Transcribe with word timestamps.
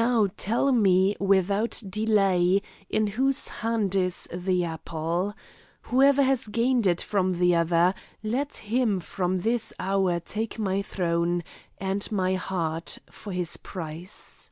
Now 0.00 0.26
tell 0.36 0.72
me, 0.72 1.14
without 1.20 1.80
delay, 1.88 2.60
in 2.90 3.06
whose 3.06 3.46
hand 3.46 3.94
is 3.94 4.26
the 4.32 4.64
apple. 4.64 5.32
Whoever 5.82 6.24
has 6.24 6.48
gained 6.48 6.88
it 6.88 7.00
from 7.00 7.38
the 7.38 7.54
other, 7.54 7.94
let 8.24 8.54
him 8.56 8.98
from 8.98 9.42
this 9.42 9.72
hour 9.78 10.18
take 10.18 10.58
my 10.58 10.82
throne 10.82 11.44
and 11.78 12.10
my 12.10 12.34
heart 12.34 12.98
for 13.08 13.30
his 13.32 13.56
prize." 13.56 14.50